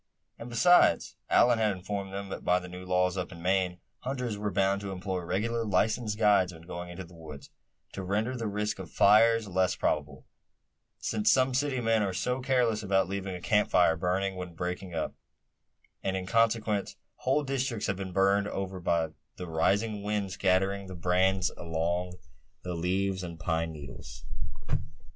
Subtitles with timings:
[0.39, 4.35] And besides, Allan had informed them that by the new laws up in Maine, hunters
[4.35, 7.51] were bound to employ regular licensed guides when going into the woods,
[7.93, 10.25] to render the risk of fires less probable;
[10.97, 14.95] since some city men are so careless about leaving a camp fire burning when breaking
[14.95, 15.13] up;
[16.01, 20.95] and in consequence whole districts have been burned over by the rising wind scattering the
[20.95, 22.13] brands among
[22.63, 24.25] the leaves and pine needles.